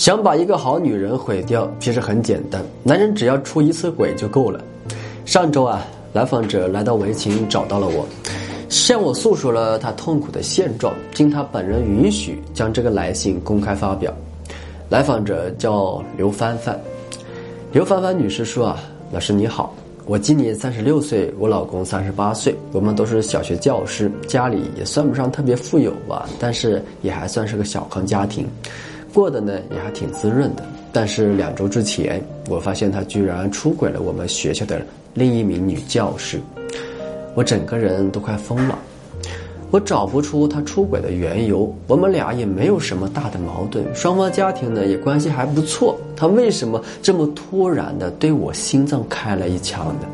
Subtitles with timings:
[0.00, 4.58] 想把一个好女人毁掉，其实很简单，男人只要出一次轨就够了。
[5.26, 5.84] 上周啊，
[6.14, 8.06] 来访者来到围琴找到了我，
[8.70, 14.10] 向我诉说了他痛苦的现状，经他本人允许，将这个来信公开发表。
[14.88, 16.80] 来访者叫刘帆帆，
[17.70, 18.78] 刘帆帆女士说啊，
[19.12, 19.74] 老师你好，
[20.06, 28.48] 我今年三十六岁，我老公三十八岁，我们都是小学教师，家里也算不上特别富有吧，但是也还算是个小康家庭。
[29.12, 34.80] 过得呢也还挺滋润的，但是两周之前，我发现他居然出轨了我们学校的
[35.14, 36.40] 另一名女教师，
[37.34, 38.78] 我整个人都快疯了。
[39.72, 50.08] 我找不出他出轨的缘由，我们俩也没有什么大的矛盾，双方家庭呢也关系还不错，他为什么这么突然的对我心脏开了一枪呢？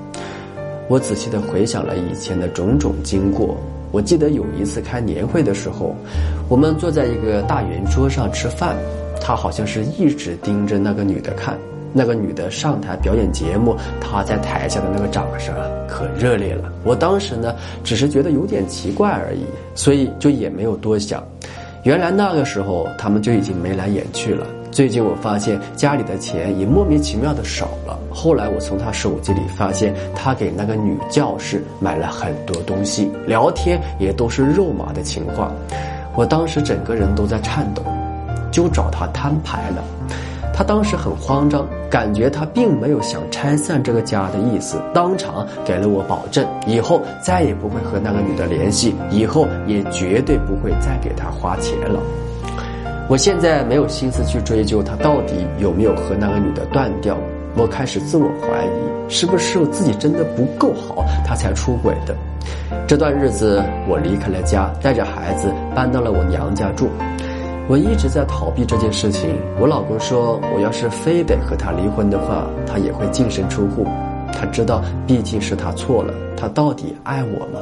[0.88, 3.56] 我仔细的回想了以前的种种经过。
[3.92, 5.95] 我记得有一次开年会的时候，
[6.48, 8.76] 我们坐在一个大圆桌上吃饭，
[9.20, 11.56] 他好像是一直盯着那个女的看。
[11.92, 15.54] 那个女的上台表演节目，他在台下的那个掌声，
[15.88, 16.70] 可热烈了。
[16.84, 21.24] 我当时呢，只是觉得有点奇怪而已，所以就也没有多想。
[21.84, 24.46] 原来那个时候他们就已经眉来眼去了。
[24.77, 27.99] 最近我发现家里的钱也莫名其妙的少了。
[28.10, 35.51] 后来我从他手机里发现，他给那个女教师买了很多东西，聊天也都是肉麻的情话。
[36.15, 37.83] 我当时整个人都在颤抖，
[38.52, 39.83] 就找他摊牌了。
[40.52, 51.99] 他当时很慌张，感觉他并没有想拆散这个家的意思，当场给了我保证，以后再也不会和那个女的联系，以后也绝对不会再给她花钱了。
[53.09, 57.16] 我现在没有心思去追究他到底有没有和那个女的断掉，
[57.57, 62.16] 我开始自我怀疑，是不是我自己真的不够好，他才出轨的。
[62.84, 66.88] 这段日子我离开了家，带着孩子搬到了我娘家住。
[67.69, 69.31] 我一直在逃避这件事情。
[69.60, 73.87] 我老公说，我要是非得和他离婚的话，他也会净身出户。
[74.32, 77.61] 他知道，毕竟是他错了，他到底爱我吗？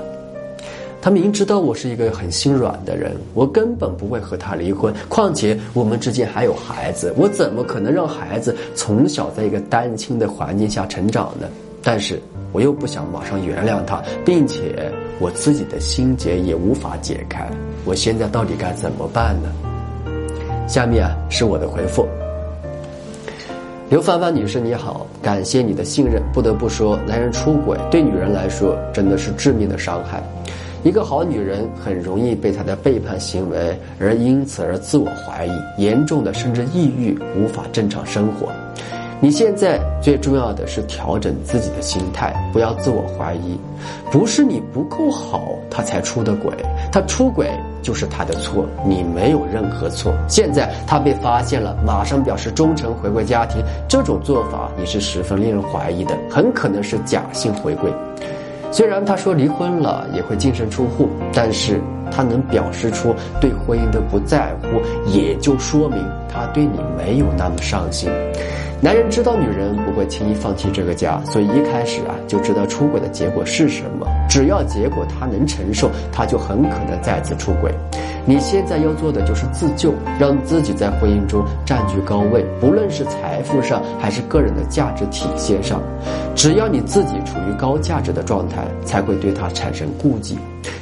[1.04, 4.91] 他明知道我是一个很心软的人，我根本不会和他离婚。
[5.06, 11.47] 况且我们之间还有孩子，我怎么可能让孩子从小在一个单亲的环境下成长呢？
[11.82, 12.19] 但是
[12.53, 17.47] 我又不想马上原谅他，并且我自己的心结也无法解开。
[17.84, 19.53] 我现在到底该怎么办呢？
[20.66, 22.09] 下面啊是我的回复。
[23.91, 26.22] 刘帆帆女士你好，感谢你的信任。
[26.32, 30.22] 不得不说，男人出轨对女人来说真的是致命的伤害。
[30.84, 38.53] 一个好女人很容易被他的背叛行为而因此而自我怀疑，严重的甚至抑郁，无法正常生活。
[39.19, 43.59] 你现在最重要的是调整自己的心态，不要自我怀疑。
[44.12, 46.53] 不是你不够好，他才出的轨，
[46.93, 47.50] 他出轨
[47.81, 50.12] 就是他的错，你没有任何错。
[50.28, 57.91] 现在他被发现了，马上表示忠诚回归家庭，这种做法也是十分令人怀疑的，很可能是假性回归。
[58.75, 61.81] 虽然他说离婚了也会净身出户，但是
[62.11, 68.11] 他能表示出对婚姻的不在乎，也就说明他对你没有那么上心。
[68.81, 74.09] 男人知道女人不会轻易放弃这个家，所以一开始啊就知道出轨的结果是什么。
[74.29, 77.73] 只要结果他能承受，他就很可能再次出轨。
[78.27, 85.83] 你现在要做的就是自救，让自己在婚姻中占据高位，不论是财富上还是个人的价值体现上。
[86.35, 90.39] 只要你自己处于高价值的状态，才会对他产生顾忌，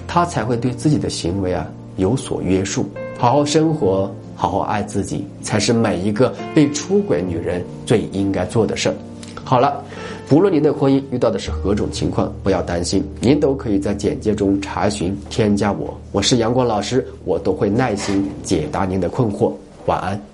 [0.07, 1.67] 他才会对自己的行为啊
[1.97, 2.89] 有所约束。
[3.19, 8.95] 好好生活，好好爱自己，才是每一个被出轨女人最应该做的事儿。
[9.45, 9.83] 好了。
[10.29, 19.53] 不论您的婚姻遇到的是何种情况，不要担心，您都可以在简介中查询添加我，我是阳光老师，我都会耐心解答您的困惑。
[19.85, 20.32] 晚安。